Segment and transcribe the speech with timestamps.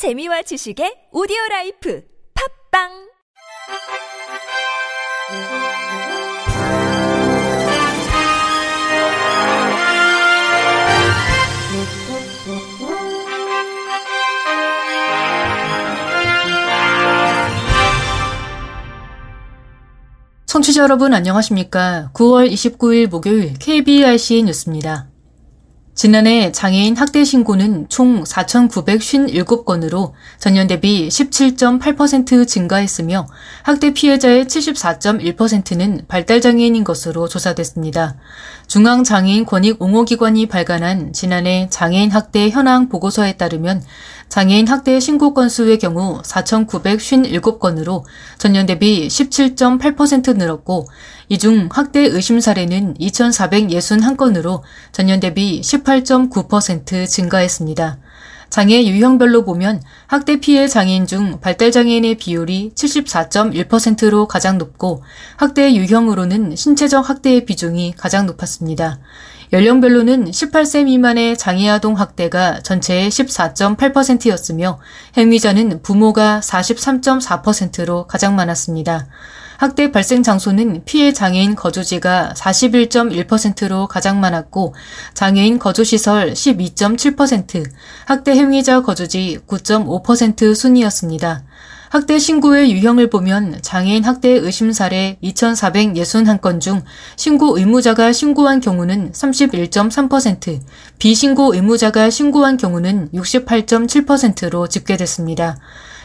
[0.00, 2.02] 재미와 지식의 오디오 라이프
[2.72, 2.88] 팝빵
[20.46, 22.08] 청취자 여러분 안녕하십니까?
[22.14, 25.09] 9월 29일 목요일 KBRC 뉴스입니다.
[25.94, 33.26] 지난해 장애인 학대 신고는 총 4,957건으로 전년 대비 17.8% 증가했으며
[33.62, 38.16] 학대 피해자의 74.1%는 발달장애인인 것으로 조사됐습니다.
[38.68, 43.82] 중앙장애인 권익 옹호기관이 발간한 지난해 장애인 학대 현황 보고서에 따르면
[44.28, 48.04] 장애인 학대 신고 건수의 경우 4,957건으로
[48.38, 50.86] 전년 대비 17.8% 늘었고
[51.32, 57.98] 이 중 학대 의심 사례는 2,461건으로 전년 대비 18.9% 증가했습니다.
[58.50, 65.04] 장애 유형별로 보면 학대 피해 장애인 중 발달 장애인의 비율이 74.1%로 가장 높고
[65.36, 68.98] 학대 유형으로는 신체적 학대의 비중이 가장 높았습니다.
[69.52, 74.80] 연령별로는 18세 미만의 장애아동 학대가 전체의 14.8%였으며
[75.16, 79.06] 행위자는 부모가 43.4%로 가장 많았습니다.
[79.60, 84.74] 학대 발생 장소는 피해 장애인 거주지가 41.1%로 가장 많았고
[85.12, 87.70] 장애인 거주시설 12.7%,
[88.06, 91.42] 학대 행위자 거주지 9.5% 순이었습니다.
[91.90, 96.82] 학대 신고의 유형을 보면 장애인 학대 의심 사례 2,461건 중
[97.16, 100.58] 신고 의무자가 신고한 경우는 31.3%,
[100.98, 105.58] 비신고 의무자가 신고한 경우는 68.7%로 집계됐습니다.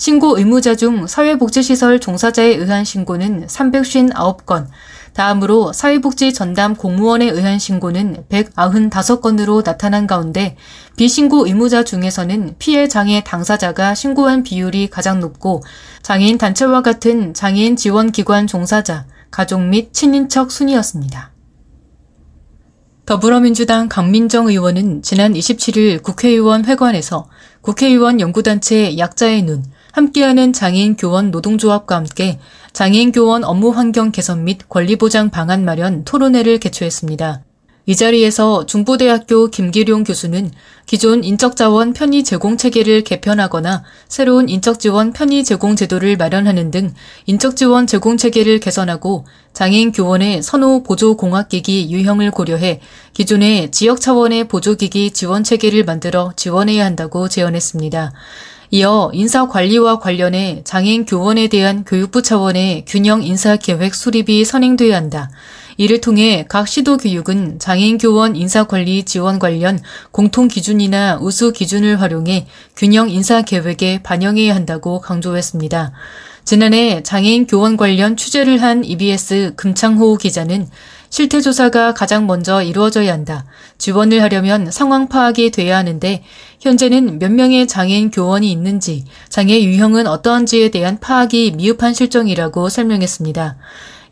[0.00, 4.68] 신고 의무자 중 사회복지시설 종사자에 의한 신고는 359건,
[5.12, 10.56] 다음으로 사회복지 전담 공무원에 의한 신고는 195건으로 나타난 가운데
[10.96, 15.62] 비신고 의무자 중에서는 피해 장애 당사자가 신고한 비율이 가장 높고
[16.00, 21.30] 장애인 단체와 같은 장애인 지원 기관 종사자, 가족 및 친인척 순이었습니다.
[23.04, 27.28] 더불어민주당 강민정 의원은 지난 27일 국회의원 회관에서
[27.60, 32.38] 국회의원 연구단체 약자의 눈, 함께하는 장애인 교원 노동조합과 함께
[32.72, 37.42] 장애인 교원 업무 환경 개선 및 권리 보장 방안 마련 토론회를 개최했습니다.
[37.86, 40.52] 이 자리에서 중부대학교 김기룡 교수는
[40.86, 46.94] 기존 인적자원 편의 제공 체계를 개편하거나 새로운 인적지원 편의 제공 제도를 마련하는 등
[47.26, 49.24] 인적지원 제공 체계를 개선하고
[49.54, 52.80] 장애인 교원의 선호 보조 공학기기 유형을 고려해
[53.14, 58.12] 기존의 지역 차원의 보조기기 지원 체계를 만들어 지원해야 한다고 제언했습니다.
[58.72, 65.28] 이어 인사관리와 관련해 장애인 교원에 대한 교육부 차원의 균형 인사 계획 수립이 선행돼야 한다.
[65.76, 69.80] 이를 통해 각 시도 교육은 장애인 교원 인사관리 지원 관련
[70.12, 75.92] 공통 기준이나 우수 기준을 활용해 균형 인사 계획에 반영해야 한다고 강조했습니다.
[76.44, 80.68] 지난해 장애인 교원 관련 취재를 한 EBS 금창호 기자는
[81.10, 83.44] 실태조사가 가장 먼저 이루어져야 한다.
[83.78, 86.22] 지원을 하려면 상황 파악이 돼야 하는데
[86.60, 93.56] 현재는 몇 명의 장애인 교원이 있는지, 장애 유형은 어떠한지에 대한 파악이 미흡한 실정이라고 설명했습니다.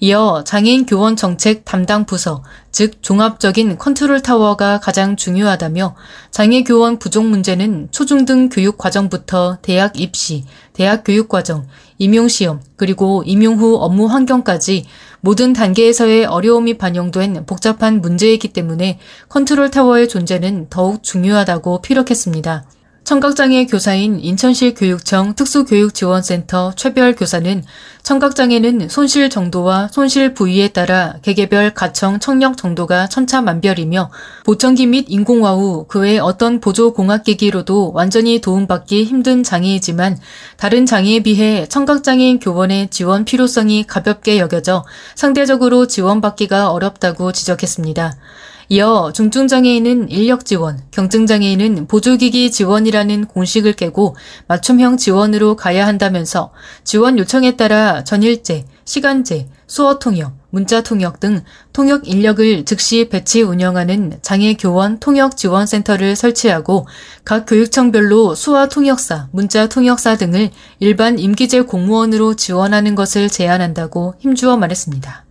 [0.00, 5.96] 이어 장애인 교원 정책 담당 부서, 즉 종합적인 컨트롤 타워가 가장 중요하다며
[6.30, 11.66] 장애 교원 부족 문제는 초중등 교육 과정부터 대학 입시, 대학 교육 과정,
[11.98, 14.86] 임용 시험, 그리고 임용 후 업무 환경까지
[15.28, 22.64] 모든 단계에서의 어려움이 반영된 복잡한 문제이기 때문에 컨트롤 타워의 존재는 더욱 중요하다고 피력했습니다.
[23.08, 27.64] 청각장애 교사인 인천시 교육청 특수교육지원센터 최별 교사는
[28.02, 34.10] 청각장애는 손실 정도와 손실 부위에 따라 개개별 가청 청력 정도가 천차만별이며
[34.44, 40.18] 보청기 및 인공화 후그외 어떤 보조공학기기로도 완전히 도움받기 힘든 장애이지만
[40.58, 48.18] 다른 장애에 비해 청각장애인 교원의 지원 필요성이 가볍게 여겨져 상대적으로 지원받기가 어렵다고 지적했습니다.
[48.70, 56.52] 이어 중증장애인은 인력 지원, 경증장애인은 보조기기 지원이라는 공식을 깨고 맞춤형 지원으로 가야 한다면서
[56.84, 64.18] 지원 요청에 따라 전일제, 시간제, 수어 통역, 문자 통역 등 통역 인력을 즉시 배치 운영하는
[64.20, 66.86] 장애 교원 통역 지원 센터를 설치하고
[67.24, 75.27] 각 교육청별로 수화 통역사, 문자 통역사 등을 일반 임기제 공무원으로 지원하는 것을 제안한다고 힘주어 말했습니다.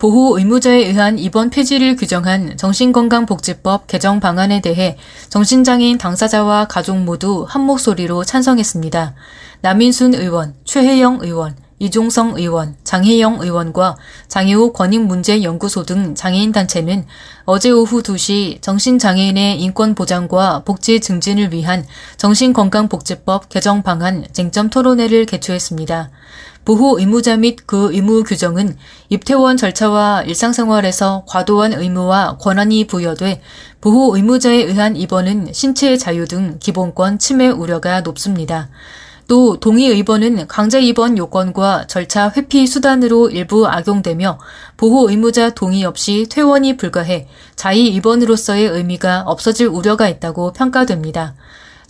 [0.00, 4.96] 보호 의무자에 의한 입원 폐지를 규정한 정신건강복지법 개정 방안에 대해
[5.28, 9.14] 정신장애인 당사자와 가족 모두 한 목소리로 찬성했습니다.
[9.60, 13.96] 남인순 의원, 최혜영 의원, 이종성 의원, 장혜영 의원과
[14.28, 17.06] 장애우 권익문제연구소 등 장애인단체는
[17.44, 21.86] 어제 오후 2시 정신장애인의 인권 보장과 복지 증진을 위한
[22.18, 26.10] 정신건강복지법 개정 방안 쟁점 토론회를 개최했습니다.
[26.64, 28.76] 보호 의무자 및 그 의무 규정은
[29.08, 33.40] 입퇴원 절차와 일상생활에서 과도한 의무와 권한이 부여돼
[33.80, 38.68] 보호 의무자에 의한 입원은 신체의 자유 등 기본권 침해 우려가 높습니다.
[39.26, 44.40] 또 동의 의번은 강제 입원 요건과 절차 회피 수단으로 일부 악용되며
[44.76, 51.34] 보호 의무자 동의 없이 퇴원이 불가해 자의 입원으로서의 의미가 없어질 우려가 있다고 평가됩니다.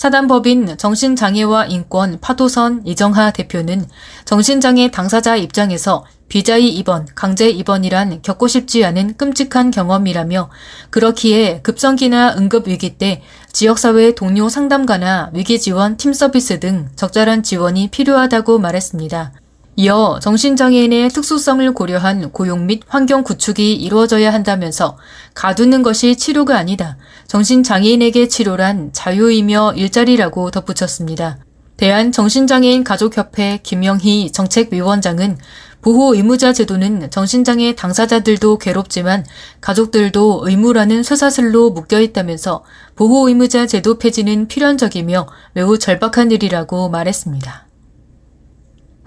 [0.00, 3.86] 사단법인 정신장애와 인권 파도선 이정하 대표는
[4.24, 10.48] 정신장애 당사자 입장에서 비자의 입원, 강제 입원이란 겪고 싶지 않은 끔찍한 경험이라며
[10.88, 13.20] 그렇기에 급성기나 응급위기 때
[13.52, 19.39] 지역사회 동료 상담가나 위기지원 팀 서비스 등 적절한 지원이 필요하다고 말했습니다.
[19.80, 24.98] 이어 정신장애인의 특수성을 고려한 고용 및 환경 구축이 이루어져야 한다면서
[25.32, 26.98] 가두는 것이 치료가 아니다.
[27.28, 31.38] 정신장애인에게 치료란 자유이며 일자리라고 덧붙였습니다.
[31.78, 35.38] 대한정신장애인 가족협회 김영희 정책위원장은
[35.80, 39.24] 보호 의무자 제도는 정신장애 당사자들도 괴롭지만
[39.62, 42.64] 가족들도 의무라는 쇠사슬로 묶여 있다면서
[42.96, 47.69] 보호 의무자 제도 폐지는 필연적이며 매우 절박한 일이라고 말했습니다.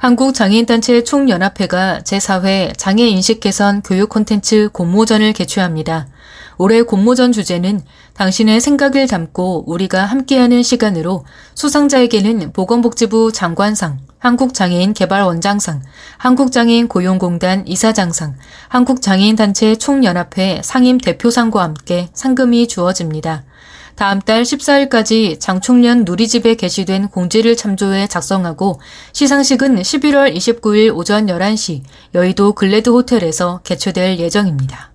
[0.04, 6.08] 한국장애인단체 총연합회가 제4회 장애인식 개선 교육 콘텐츠 공모전을 개최합니다.
[6.58, 7.82] 올해 공모전 주제는
[8.14, 11.24] 당신의 생각을 담고 우리가 함께하는 시간으로
[11.56, 15.82] 수상자에게는 보건복지부 장관상, 한국장애인 개발원장상,
[16.18, 18.36] 한국장애인 고용공단 이사장상,
[18.68, 23.46] 한국장애인단체 총연합회 상임 대표상과 함께 상금이 주어집니다.
[23.96, 28.80] 다음 달 14일까지 장충련 누리집에 게시된 공지를 참조해 작성하고
[29.14, 31.84] 시상식은 11월 29일 오전 11시
[32.16, 34.94] 여의도 글래드 호텔에서 개최될 예정입니다.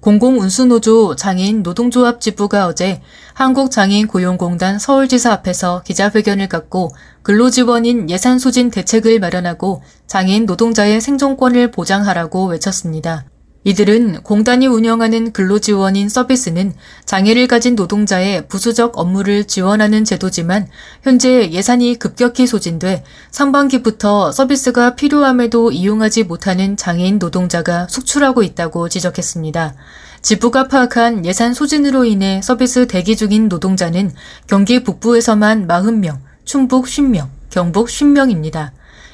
[0.00, 3.02] 공공운수노조 장애인 노동조합 지부가 어제
[3.34, 6.90] 한국장애인고용공단 서울지사 앞에서 기자회견을 갖고
[7.22, 13.26] 근로지원인 예산 소진 대책을 마련하고 장애인 노동자의 생존권을 보장하라고 외쳤습니다.
[13.62, 16.72] 이들은 공단이 운영하는 근로지원인 서비스는
[17.04, 20.66] 장애를 가진 노동자의 부수적 업무를 지원하는 제도지만
[21.02, 29.74] 현재 예산이 급격히 소진돼 상반기부터 서비스가 필요함에도 이용하지 못하는 장애인 노동자가 속출하고 있다고 지적했습니다.
[30.22, 34.12] 지부가 파악한 예산 소진으로 인해 서비스 대기 중인 노동자는
[34.46, 38.70] 경기 북부에서만 40명, 충북 50명, 경북 10명입니다.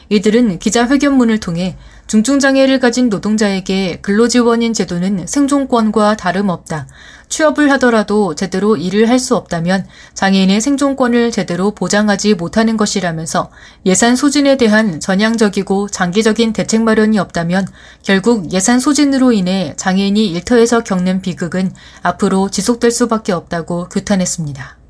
[0.08, 6.86] 이들은 기자회견문을 통해 중증장애를 가진 노동자에게 근로지원인 제도는 생존권과 다름없다.
[7.28, 13.50] 취업을 하더라도 제대로 일을 할 수 없다면 장애인의 생존권을 제대로 보장하지 못하는 것이라면서
[13.86, 17.66] 예산 소진에 대한 전향적이고 장기적인 대책 마련이 없다면
[18.02, 24.85] 결국 예산 소진으로 인해 장애인이 일터에서 겪는 비극은 앞으로 지속될 수밖에 없다고 규탄했습니다.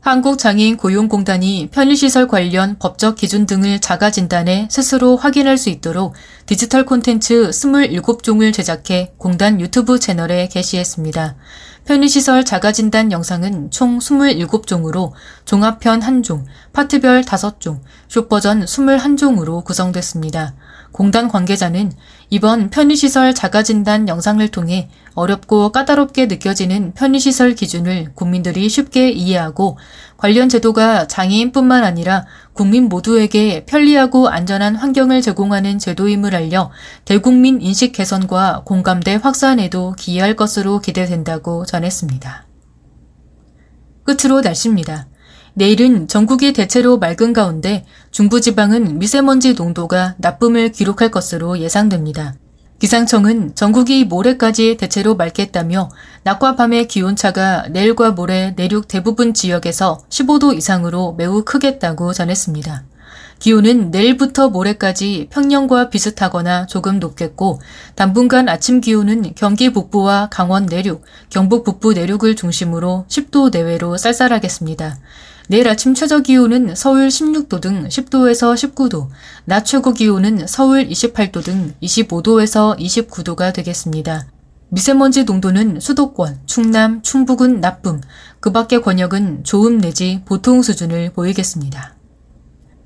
[0.00, 6.14] 한국장애인 고용공단이 편의시설 관련 법적 기준 등을 자가 진단해 스스로 확인할 수 있도록
[6.46, 11.36] 디지털 콘텐츠 27종을 제작해 공단 유튜브 채널에 게시했습니다.
[11.90, 15.10] 편의시설 자가진단 영상은 총 27종으로
[15.44, 20.54] 종합편 1종, 파트별 5종, 쇼버전 21종으로 구성됐습니다.
[20.92, 21.90] 공단 관계자는
[22.30, 29.76] 이번 편의시설 자가진단 영상을 통해 어렵고 까다롭게 느껴지는 편의시설 기준을 국민들이 쉽게 이해하고
[30.16, 32.24] 관련 제도가 장애인뿐만 아니라
[32.60, 36.70] 국민 모두에게 편리하고 안전한 환경을 제공하는 제도임을 알려
[37.06, 42.46] 대국민 인식 개선과 공감대 확산에도 기여할 것으로 기대된다고 전했습니다.
[44.04, 45.08] 끝으로 날씨입니다.
[45.54, 52.34] 내일은 전국이 대체로 맑은 가운데 중부지방은 미세먼지 농도가 나쁨을 기록할 것으로 예상됩니다.
[52.80, 55.90] 기상청은 전국이 모레까지 대체로 맑겠다며
[56.22, 62.84] 낮과 밤의 기온차가 내일과 모레 내륙 대부분 지역에서 15도 이상으로 매우 크겠다고 전했습니다.
[63.38, 67.60] 기온은 내일부터 모레까지 평년과 비슷하거나 조금 높겠고
[67.96, 74.98] 당분간 아침 기온은 경기 북부와 강원 내륙, 경북 북부 내륙을 중심으로 10도 내외로 쌀쌀하겠습니다.
[75.50, 79.08] 내일 아침 최저 기온은 서울 16도 등 10도에서 19도,
[79.44, 84.28] 낮 최고 기온은 서울 28도 등 25도에서 29도가 되겠습니다.
[84.68, 88.00] 미세먼지 농도는 수도권, 충남, 충북은 나쁨,
[88.38, 91.96] 그 밖의 권역은 좋음 내지 보통 수준을 보이겠습니다.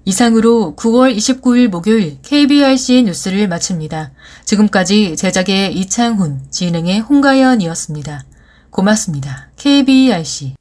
[0.06, 4.12] 이상으로 9월 29일 목요일 KBRC 뉴스를 마칩니다.
[4.46, 8.24] 지금까지 제작의 이창훈, 진행의 홍가연이었습니다.
[8.70, 9.50] 고맙습니다.
[9.56, 10.54] KBRC